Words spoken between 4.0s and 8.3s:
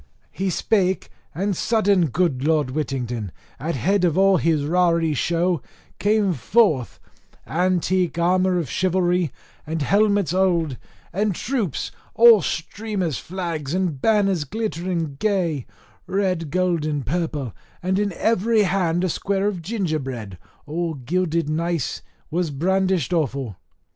of all his raree show, came forth, armour antique